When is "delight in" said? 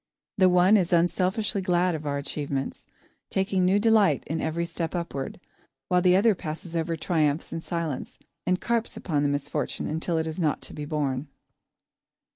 3.77-4.41